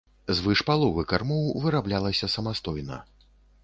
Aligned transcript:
Звыш 0.37 0.63
паловы 0.69 1.03
кармоў 1.13 1.45
выраблялася 1.67 2.35
самастойна. 2.41 2.97